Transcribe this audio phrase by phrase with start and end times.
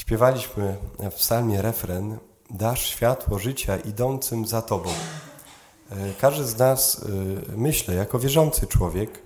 [0.00, 0.76] Śpiewaliśmy
[1.10, 2.18] w psalmie refren
[2.50, 4.90] Dasz światło życia idącym za Tobą.
[5.90, 7.04] E, każdy z nas,
[7.52, 9.22] e, myślę, jako wierzący człowiek,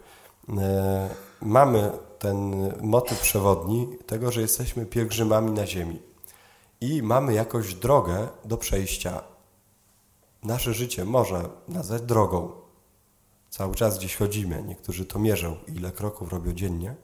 [0.58, 1.08] e,
[1.42, 6.02] mamy ten motyw przewodni tego, że jesteśmy pielgrzymami na ziemi
[6.80, 9.22] i mamy jakąś drogę do przejścia.
[10.42, 12.50] Nasze życie można nazwać drogą.
[13.50, 16.94] Cały czas gdzieś chodzimy, niektórzy to mierzą, ile kroków robią dziennie,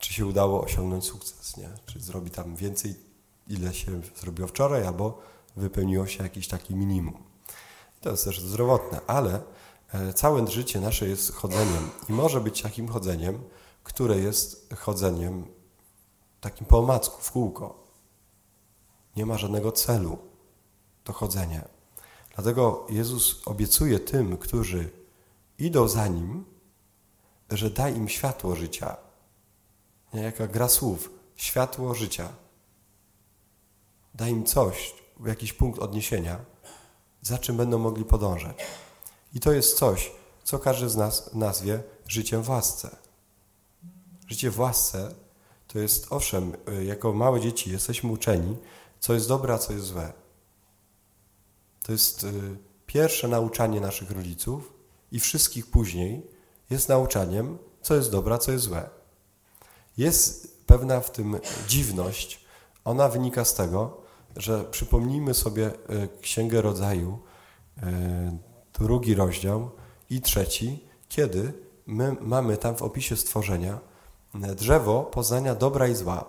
[0.00, 1.68] czy się udało osiągnąć sukces, nie?
[1.86, 2.94] czy zrobi tam więcej,
[3.48, 5.18] ile się zrobiło wczoraj, albo
[5.56, 7.22] wypełniło się jakiś taki minimum.
[8.00, 9.40] To jest też zdrowotne, ale
[9.92, 13.42] e, całe życie nasze jest chodzeniem i może być takim chodzeniem,
[13.84, 15.46] które jest chodzeniem
[16.40, 17.86] takim po omacku, w kółko.
[19.16, 20.18] Nie ma żadnego celu
[21.04, 21.62] to chodzenie.
[22.34, 24.90] Dlatego Jezus obiecuje tym, którzy
[25.58, 26.44] idą za Nim,
[27.50, 29.09] że da im światło życia.
[30.14, 31.10] Nie, jaka gra słów.
[31.36, 32.28] Światło życia.
[34.14, 34.94] Da im coś,
[35.26, 36.38] jakiś punkt odniesienia,
[37.22, 38.56] za czym będą mogli podążać.
[39.34, 40.12] I to jest coś,
[40.44, 42.96] co każdy z nas nazwie życiem w łasce.
[44.28, 45.14] Życie w łasce
[45.66, 48.56] to jest, owszem, y, jako małe dzieci jesteśmy uczeni,
[49.00, 50.12] co jest dobre, a co jest złe.
[51.82, 52.56] To jest y,
[52.86, 54.72] pierwsze nauczanie naszych rodziców
[55.12, 56.26] i wszystkich później
[56.70, 58.99] jest nauczaniem, co jest dobre, a co jest złe.
[60.00, 62.44] Jest pewna w tym dziwność.
[62.84, 63.96] Ona wynika z tego,
[64.36, 67.18] że przypomnijmy sobie y, Księgę Rodzaju,
[68.78, 69.70] drugi rozdział
[70.10, 71.52] i trzeci, kiedy
[71.86, 73.78] my mamy tam w opisie stworzenia
[74.34, 76.24] drzewo poznania dobra i zła.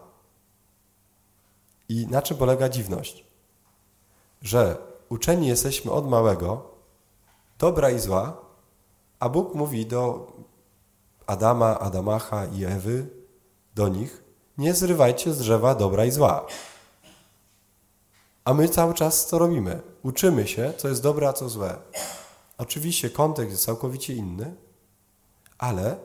[1.90, 3.26] I na czym polega dziwność?
[4.42, 4.78] Że
[5.10, 6.72] uczeni jesteśmy od małego
[7.60, 8.38] dobra i zła,
[9.20, 10.32] a Bóg mówi do
[11.28, 13.21] Adama, Adamacha i Ewy,
[13.76, 14.24] do nich,
[14.58, 16.46] nie zrywajcie z drzewa dobra i zła.
[18.46, 19.82] A my cały czas to robimy.
[20.04, 21.78] Uczymy się, co jest dobre, a co złe.
[22.58, 24.56] Oczywiście kontekst jest całkowicie inny,
[25.58, 25.98] ale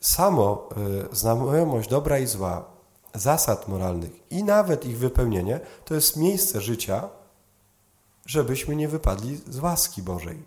[0.00, 0.68] samo
[1.12, 2.64] y, znajomość dobra i zła,
[3.14, 7.08] zasad moralnych i nawet ich wypełnienie to jest miejsce życia,
[8.26, 10.42] żebyśmy nie wypadli z łaski Bożej,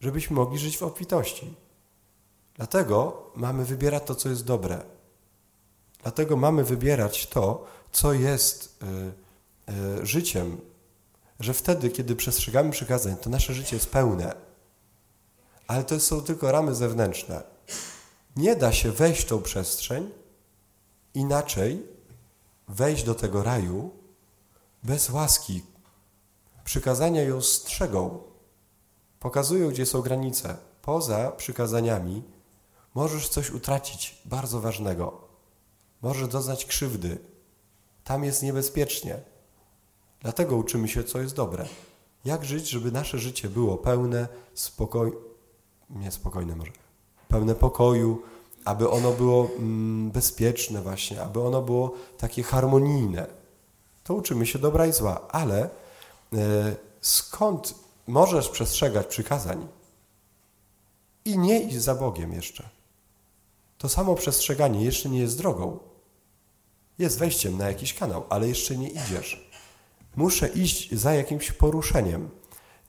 [0.00, 1.54] żebyśmy mogli żyć w obfitości.
[2.54, 4.91] Dlatego mamy wybierać to, co jest dobre.
[6.02, 10.60] Dlatego mamy wybierać to, co jest y, y, życiem,
[11.40, 14.34] że wtedy, kiedy przestrzegamy przykazań, to nasze życie jest pełne.
[15.66, 17.42] Ale to są tylko ramy zewnętrzne.
[18.36, 20.10] Nie da się wejść w tą przestrzeń
[21.14, 21.86] inaczej,
[22.68, 23.90] wejść do tego raju
[24.82, 25.62] bez łaski.
[26.64, 28.22] Przykazania ją strzegą,
[29.20, 30.56] pokazują, gdzie są granice.
[30.82, 32.22] Poza przykazaniami
[32.94, 35.31] możesz coś utracić bardzo ważnego.
[36.02, 37.18] Możesz doznać krzywdy.
[38.04, 39.20] Tam jest niebezpiecznie.
[40.20, 41.66] Dlatego uczymy się, co jest dobre.
[42.24, 45.16] Jak żyć, żeby nasze życie było pełne, spokojne,
[45.90, 46.72] niespokojne może,
[47.28, 48.22] pełne pokoju,
[48.64, 53.26] aby ono było mm, bezpieczne właśnie, aby ono było takie harmonijne.
[54.04, 55.70] To uczymy się dobra i zła, ale
[56.32, 57.74] e, skąd
[58.06, 59.68] możesz przestrzegać przykazań
[61.24, 62.68] i nie iść za Bogiem jeszcze?
[63.78, 65.78] To samo przestrzeganie jeszcze nie jest drogą.
[66.98, 69.50] Jest wejściem na jakiś kanał, ale jeszcze nie idziesz.
[70.16, 72.30] Muszę iść za jakimś poruszeniem.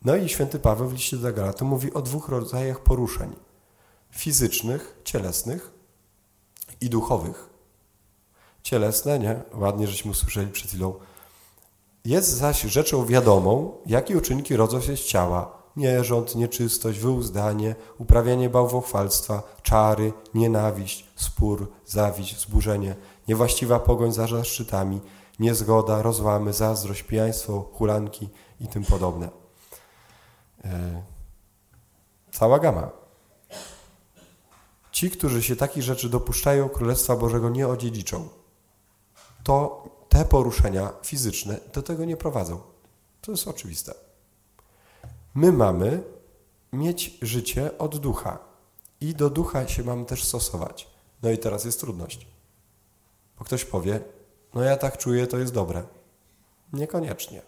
[0.06, 3.36] No i święty Paweł w liście do Galatu mówi o dwóch rodzajach poruszeń
[4.12, 5.72] fizycznych, cielesnych
[6.81, 7.50] i duchowych.
[8.64, 9.41] Cielesne, nie?
[9.53, 10.94] Ładnie żeśmy usłyszeli przed chwilą.
[12.06, 15.64] Jest zaś rzeczą wiadomą, jakie uczynki rodzą się z ciała.
[15.75, 22.96] Nierząd, nieczystość, wyuzdanie, uprawianie bałwochwalstwa, czary, nienawiść, spór, zawiść, wzburzenie,
[23.28, 25.01] niewłaściwa pogoń za zaszczytami,
[25.39, 28.29] niezgoda, rozłamy, zazdrość, pijaństwo, hulanki
[28.59, 29.29] i tym podobne.
[30.66, 31.03] E,
[32.31, 32.89] cała gama.
[34.91, 38.29] Ci, którzy się takich rzeczy dopuszczają, Królestwa Bożego nie odziedziczą.
[39.44, 42.61] To te poruszenia fizyczne do tego nie prowadzą.
[43.22, 43.93] To jest oczywiste.
[45.35, 46.03] My mamy
[46.73, 48.40] mieć życie od ducha
[49.02, 50.87] i do ducha się mamy też stosować.
[51.23, 52.33] No i teraz jest trudność.
[53.43, 53.99] Bo ktoś powie,
[54.53, 55.84] no ja tak czuję, to jest dobre.
[56.73, 57.41] Niekoniecznie.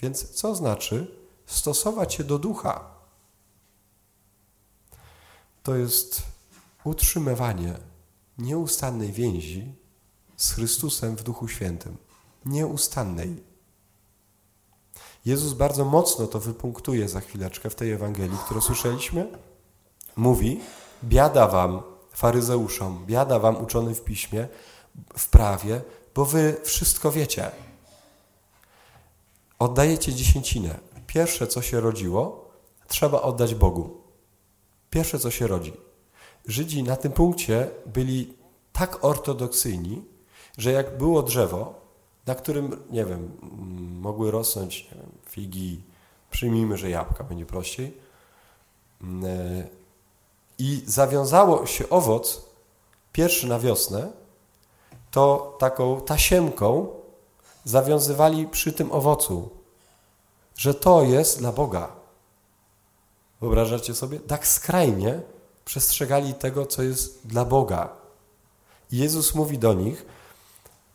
[0.00, 1.16] Więc co znaczy
[1.46, 2.90] stosować się do ducha?
[5.62, 6.22] To jest
[6.84, 7.74] utrzymywanie
[8.38, 9.74] nieustannej więzi
[10.36, 11.96] z Chrystusem w Duchu Świętym.
[12.46, 13.42] Nieustannej.
[15.24, 19.38] Jezus bardzo mocno to wypunktuje za chwileczkę w tej Ewangelii, którą słyszeliśmy.
[20.16, 20.60] Mówi,
[21.04, 24.48] biada wam, faryzeuszom, biada wam uczonym w piśmie,
[25.18, 25.80] w prawie,
[26.14, 27.50] bo wy wszystko wiecie.
[29.58, 30.78] Oddajecie dziesięcinę.
[31.06, 32.50] Pierwsze, co się rodziło,
[32.88, 33.96] trzeba oddać Bogu.
[34.90, 35.72] Pierwsze, co się rodzi.
[36.46, 38.34] Żydzi na tym punkcie byli
[38.72, 40.04] tak ortodoksyjni,
[40.58, 41.74] że jak było drzewo,
[42.26, 43.38] na którym, nie wiem,
[44.00, 45.82] mogły rosnąć nie wiem, figi,
[46.30, 48.08] przyjmijmy, że jabłka będzie prościej,
[50.58, 52.42] i zawiązało się owoc
[53.12, 54.12] pierwszy na wiosnę,
[55.10, 56.88] to taką tasiemką
[57.64, 59.50] zawiązywali przy tym owocu,
[60.56, 61.92] że to jest dla Boga.
[63.40, 64.20] Wyobrażacie sobie?
[64.20, 65.20] Tak skrajnie
[65.64, 67.92] przestrzegali tego, co jest dla Boga.
[68.90, 70.06] I Jezus mówi do nich,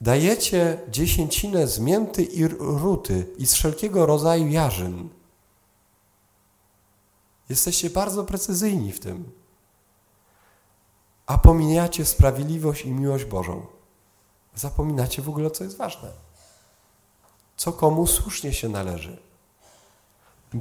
[0.02, 5.10] dajecie dziesięcinę z mięty i ruty i z wszelkiego rodzaju jarzyn.
[7.50, 9.32] Jesteście bardzo precyzyjni w tym.
[11.26, 13.66] A pominacie sprawiedliwość i miłość Bożą.
[14.56, 16.12] Zapominacie w ogóle, co jest ważne.
[17.58, 19.18] Co komu słusznie się należy.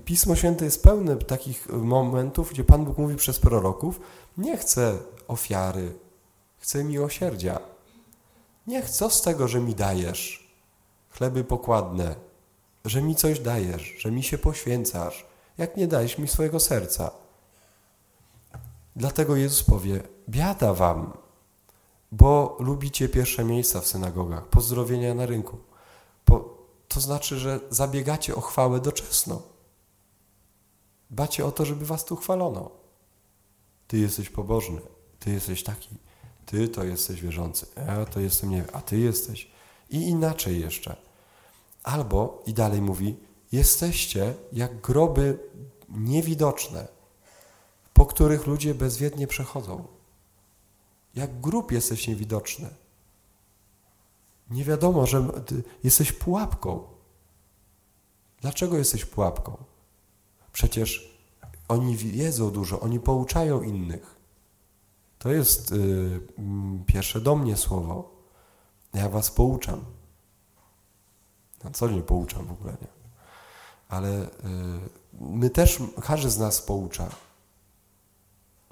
[0.05, 4.01] Pismo Święte jest pełne takich momentów, gdzie Pan Bóg mówi przez proroków:
[4.37, 4.99] Nie chcę
[5.29, 5.95] ofiary,
[6.59, 7.59] chcę miłosierdzia.
[8.67, 10.43] Nie chcę z tego, że mi dajesz
[11.11, 12.15] chleby pokładne,
[12.85, 15.27] że mi coś dajesz, że mi się poświęcasz,
[15.59, 17.11] jak nie dajesz mi swojego serca.
[18.97, 21.13] Dlatego Jezus powie: Biada wam,
[22.13, 25.59] bo lubicie pierwsze miejsca w synagogach, pozdrowienia na rynku.
[26.89, 29.43] to znaczy, że zabiegacie o chwałę doczesną.
[31.11, 32.71] Bacie o to, żeby was tu chwalono.
[33.87, 34.81] Ty jesteś pobożny,
[35.19, 35.89] ty jesteś taki,
[36.47, 39.51] ty to jesteś wierzący, ja to jestem nie, a ty jesteś.
[39.91, 40.97] I inaczej jeszcze.
[41.83, 43.17] Albo, i dalej mówi,
[43.53, 45.39] jesteście jak groby
[45.89, 46.89] niewidoczne,
[47.93, 50.02] po których ludzie bezwiednie przechodzą.
[51.15, 52.69] Jak grób jesteś niewidoczny.
[54.51, 55.25] Nie wiadomo, że
[55.85, 56.85] jesteś pułapką.
[58.41, 59.65] Dlaczego jesteś pułapką?
[60.53, 61.19] Przecież
[61.69, 64.17] oni wiedzą dużo, oni pouczają innych.
[65.19, 66.21] To jest y,
[66.87, 68.11] pierwsze do mnie słowo.
[68.95, 69.85] Ja was pouczam.
[71.65, 72.89] Na co nie pouczam w ogóle, nie?
[73.89, 74.29] Ale y,
[75.21, 77.09] my też, każdy z nas poucza.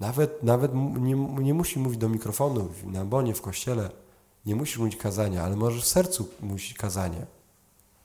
[0.00, 3.90] Nawet, nawet nie, nie musi mówić do mikrofonu na bonie, w kościele.
[4.46, 7.26] Nie musisz mówić kazania, ale możesz w sercu mówić kazanie.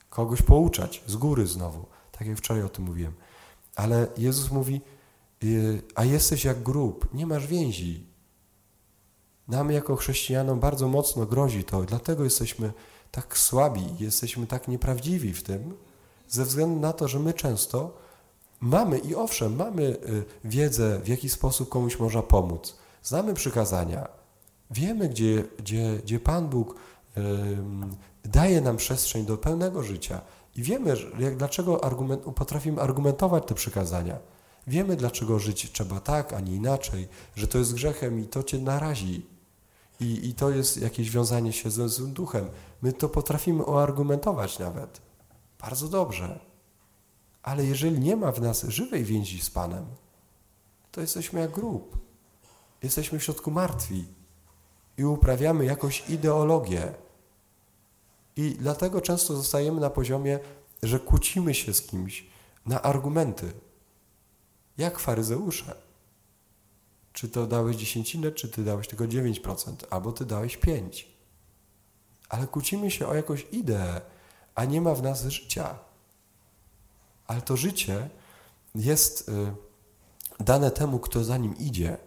[0.10, 1.86] Kogoś pouczać z góry znowu.
[2.12, 3.14] Tak jak wczoraj o tym mówiłem.
[3.76, 4.82] Ale Jezus mówi,
[5.44, 8.06] y, a jesteś jak grób, nie masz więzi.
[9.48, 12.74] Nam jako chrześcijanom bardzo mocno grozi to, dlatego jesteśmy
[13.12, 15.74] tak słabi, jesteśmy tak nieprawdziwi w tym,
[16.28, 17.98] ze względu na to, że my często
[18.60, 22.76] mamy i owszem, mamy y, wiedzę, w jaki sposób komuś można pomóc.
[23.04, 24.08] Znamy przykazania,
[24.72, 26.76] wiemy, gdzie, gdzie, gdzie Pan Bóg
[28.24, 30.22] daje nam przestrzeń do pełnego życia.
[30.56, 34.20] I wiemy, jak, dlaczego argument, potrafimy argumentować te przykazania.
[34.68, 38.58] Wiemy, dlaczego żyć trzeba tak, a nie inaczej, że to jest grzechem i to cię
[38.58, 39.26] narazi.
[40.00, 42.50] I, i to jest jakieś wiązanie się ze złym duchem.
[42.82, 45.02] My to potrafimy oargumentować nawet.
[45.62, 46.40] Bardzo dobrze.
[47.46, 49.86] Ale jeżeli nie ma w nas żywej więzi z Panem,
[50.92, 51.98] to jesteśmy jak grób.
[52.84, 54.06] Jesteśmy w środku martwi
[54.98, 56.94] i uprawiamy jakąś ideologię,
[58.36, 60.40] i dlatego często zostajemy na poziomie,
[60.84, 62.26] że kłócimy się z kimś
[62.66, 63.54] na argumenty.
[64.78, 65.76] Jak faryzeusze.
[67.14, 71.06] Czy to dałeś dziesięcinę, czy ty dałeś tylko 9%, albo ty dałeś 5%.
[72.30, 74.02] Ale kłócimy się o jakąś ideę,
[74.56, 75.80] a nie ma w nas życia.
[77.28, 78.10] Ale to życie
[78.76, 79.34] jest y,
[80.44, 81.98] dane temu, kto za nim idzie.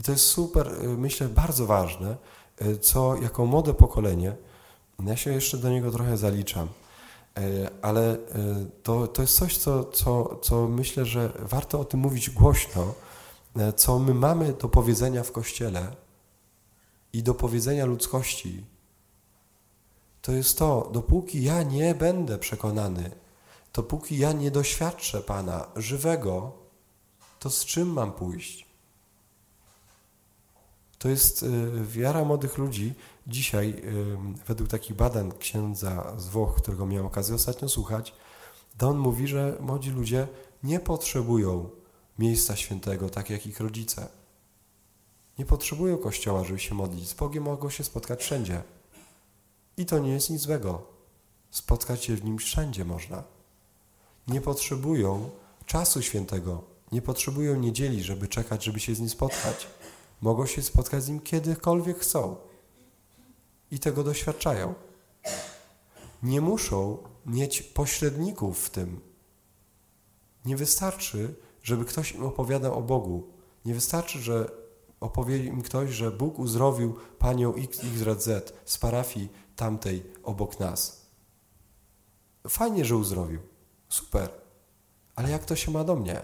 [0.00, 2.16] I to jest super, y, myślę, bardzo ważne,
[2.62, 4.36] y, co jako młode pokolenie
[5.06, 6.68] ja się jeszcze do niego trochę zaliczam,
[7.82, 8.16] ale
[8.82, 12.94] to, to jest coś, co, co, co myślę, że warto o tym mówić głośno,
[13.76, 15.96] co my mamy do powiedzenia w Kościele
[17.12, 18.64] i do powiedzenia ludzkości.
[20.22, 23.10] To jest to, dopóki ja nie będę przekonany,
[23.74, 26.52] dopóki ja nie doświadczę Pana żywego,
[27.38, 28.66] to z czym mam pójść?
[30.98, 31.44] To jest
[31.84, 32.94] wiara młodych ludzi,
[33.26, 33.82] Dzisiaj,
[34.46, 38.14] według takich badań księdza z Włoch, którego miałem okazję ostatnio słuchać,
[38.78, 40.28] Don mówi, że młodzi ludzie
[40.62, 41.70] nie potrzebują
[42.18, 44.08] miejsca świętego, tak jak ich rodzice.
[45.38, 47.08] Nie potrzebują kościoła, żeby się modlić.
[47.08, 48.62] Z Bogiem mogą się spotkać wszędzie.
[49.76, 50.86] I to nie jest nic złego.
[51.50, 53.24] Spotkać się w nim wszędzie można.
[54.28, 55.30] Nie potrzebują
[55.66, 56.64] czasu świętego.
[56.92, 59.66] Nie potrzebują niedzieli, żeby czekać, żeby się z nim spotkać.
[60.20, 62.36] Mogą się spotkać z nim kiedykolwiek chcą.
[63.70, 64.74] i tego doświadczają.
[66.22, 69.00] Nie muszą mieć pośredników w tym.
[70.44, 73.26] Nie wystarczy, żeby ktoś im opowiadał o Bogu.
[73.64, 74.50] Nie wystarczy, że
[75.00, 78.28] opowie im ktoś, że Bóg uzdrowił panią XYZ
[78.64, 81.06] z parafii tamtej obok nas.
[82.48, 83.40] Fajnie, że uzdrowił.
[83.94, 84.30] Super.
[85.16, 86.20] Ale jak to się ma do mnie?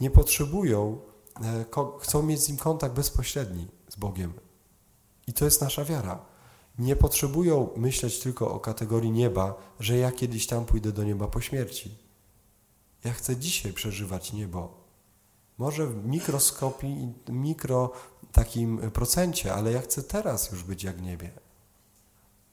[0.00, 1.00] Nie potrzebują,
[1.42, 1.64] e,
[2.00, 4.32] chcą mieć z nim kontakt bezpośredni z Bogiem.
[5.26, 6.24] I to jest nasza wiara.
[6.78, 11.40] Nie potrzebują myśleć tylko o kategorii nieba, że ja kiedyś tam pójdę do nieba po
[11.40, 11.98] śmierci.
[13.04, 14.74] Ja chcę dzisiaj przeżywać niebo.
[15.58, 17.92] Może w mikroskopii, mikro
[18.32, 21.30] takim procencie, ale ja chcę teraz już być jak niebie.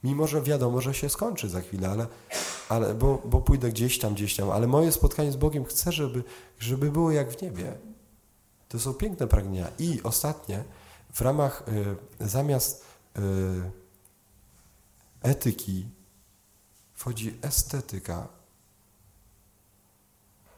[0.04, 2.08] Mimo, że wiadomo, że się skończy za chwilę, ale,
[2.70, 6.24] ale bo, bo pójdę gdzieś tam, gdzieś tam, ale moje spotkanie z Bogiem chcę, żeby,
[6.60, 7.78] żeby było jak w niebie.
[8.70, 9.72] To są piękne pragnienia.
[9.80, 10.64] I ostatnie,
[11.14, 11.64] w ramach
[12.22, 12.86] y, zamiast
[13.18, 13.22] y,
[15.22, 15.90] etyki
[16.94, 18.28] wchodzi estetyka.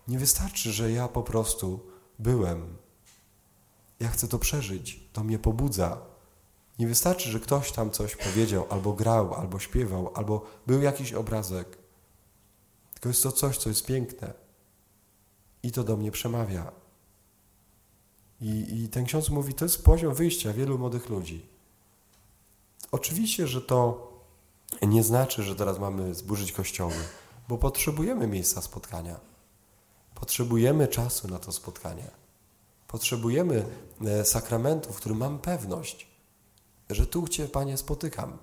[0.07, 1.79] Nie wystarczy, że ja po prostu
[2.19, 2.77] byłem.
[3.99, 6.10] Ja chcę to przeżyć, to mnie pobudza.
[6.81, 11.77] Nie wystarczy, że ktoś tam coś powiedział, albo grał, albo śpiewał, albo był jakiś obrazek.
[12.93, 14.33] Tylko jest to coś, co jest piękne.
[15.63, 16.71] I to do mnie przemawia.
[18.41, 21.45] I, I ten ksiądz mówi, to jest poziom wyjścia wielu młodych ludzi.
[22.91, 24.11] Oczywiście, że to
[24.81, 26.95] nie znaczy, że teraz mamy zburzyć kościoły,
[27.49, 29.19] bo potrzebujemy miejsca spotkania.
[30.15, 32.11] Potrzebujemy czasu na to spotkanie.
[32.87, 33.65] Potrzebujemy
[34.05, 36.10] e, sakramentu, w którym mam pewność,
[36.95, 38.37] że tu Cię, Panie, spotykam.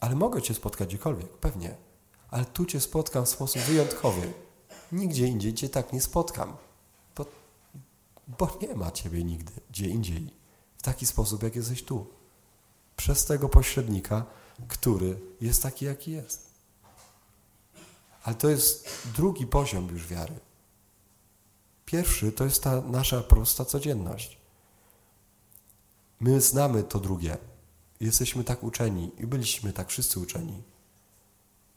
[0.00, 1.76] Ale mogę Cię spotkać gdziekolwiek, pewnie.
[2.30, 4.32] Ale tu Cię spotkam w sposób wyjątkowy.
[4.92, 6.56] Nigdzie indziej Cię tak nie spotkam.
[7.16, 7.26] Bo,
[8.38, 10.34] bo nie ma Ciebie nigdy, gdzie indziej.
[10.78, 12.06] W taki sposób, jak jesteś tu.
[12.96, 14.26] Przez tego pośrednika,
[14.68, 16.50] który jest taki, jaki jest.
[18.22, 20.34] Ale to jest drugi poziom już wiary.
[21.84, 24.39] Pierwszy to jest ta nasza prosta codzienność.
[26.20, 27.36] My znamy to drugie.
[28.00, 30.62] Jesteśmy tak uczeni i byliśmy tak wszyscy uczeni,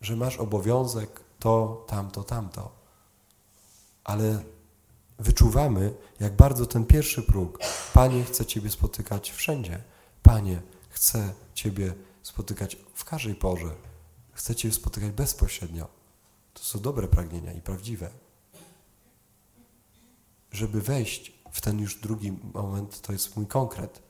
[0.01, 2.71] że masz obowiązek to, tamto, tamto.
[4.03, 4.43] Ale
[5.19, 7.59] wyczuwamy, jak bardzo ten pierwszy próg.
[7.93, 9.83] Panie, chcę Ciebie spotykać wszędzie.
[10.23, 13.75] Panie, chcę Ciebie spotykać w każdej porze.
[14.31, 15.87] Chcę Cię spotykać bezpośrednio.
[16.53, 18.09] To są dobre pragnienia i prawdziwe.
[20.51, 24.01] Żeby wejść w ten już drugi moment, to jest mój konkret.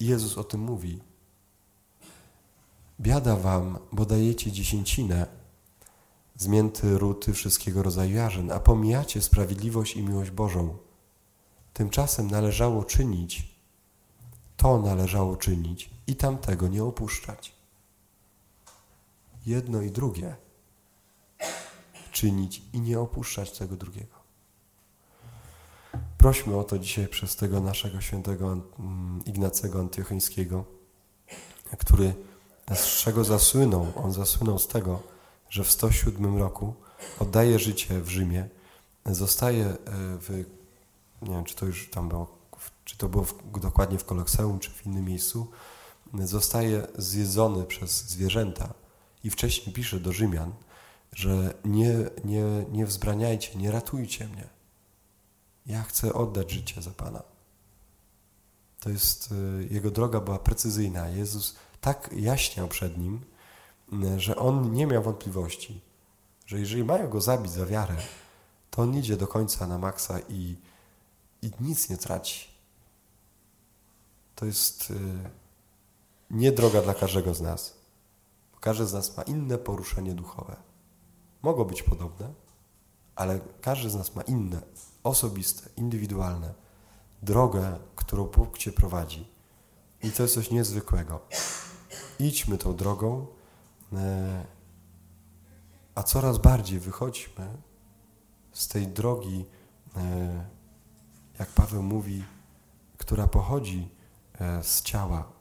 [0.00, 1.00] Jezus o tym mówi.
[3.00, 5.26] Biada wam, bo dajecie dziesięcinę,
[6.36, 10.76] zmięty ruty wszystkiego rodzaju jarzyn, a pomijacie sprawiedliwość i miłość Bożą.
[11.72, 13.58] Tymczasem należało czynić,
[14.56, 17.54] to należało czynić i tamtego nie opuszczać.
[19.46, 20.36] Jedno i drugie
[22.12, 24.17] czynić i nie opuszczać tego drugiego.
[26.28, 30.64] Prośmy o to dzisiaj przez tego naszego świętego mm, Ignacego Antiocheńskiego,
[31.78, 32.14] który
[32.74, 33.92] z czego zasłynął?
[33.96, 35.02] On zasłynął z tego,
[35.50, 36.74] że w 107 roku
[37.18, 38.48] oddaje życie w Rzymie,
[39.06, 39.76] zostaje e,
[40.20, 40.44] w,
[41.22, 42.38] nie wiem, czy to już tam było,
[42.84, 45.46] czy to było w, dokładnie w Kolokseum, czy w innym miejscu,
[46.14, 48.74] zostaje zjedzony przez zwierzęta
[49.24, 50.52] i wcześniej pisze do Rzymian,
[51.12, 51.94] że nie,
[52.24, 54.57] nie, nie wzbraniajcie, nie ratujcie mnie.
[55.68, 57.22] Ja chcę oddać życie za Pana.
[58.80, 61.08] To jest, y, jego droga była precyzyjna.
[61.08, 63.20] Jezus tak jaśniał przed nim,
[63.92, 65.80] y, że on nie miał wątpliwości,
[66.46, 67.96] że jeżeli mają go zabić za wiarę,
[68.70, 70.56] to on idzie do końca na maksa i,
[71.42, 72.48] i nic nie traci.
[74.34, 74.94] To jest y,
[76.30, 77.74] nie droga dla każdego z nas.
[78.60, 80.56] Każdy z nas ma inne poruszenie duchowe.
[81.42, 82.32] Mogą być podobne,
[83.16, 84.62] ale każdy z nas ma inne,
[85.08, 86.54] osobiste, indywidualne
[87.22, 89.28] drogę, którą Bóg Cię prowadzi.
[90.02, 91.20] I to jest coś niezwykłego.
[92.18, 93.26] Idźmy tą drogą,
[93.92, 94.44] e,
[95.94, 97.56] a coraz bardziej wychodźmy
[98.52, 99.44] z tej drogi,
[99.96, 100.44] e,
[101.38, 102.24] jak Paweł mówi,
[102.98, 103.88] która pochodzi
[104.40, 105.32] e, z ciała.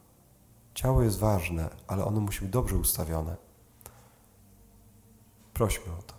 [0.74, 3.36] Ciało jest ważne, ale ono musi być dobrze ustawione.
[5.54, 6.17] Prośmy o to.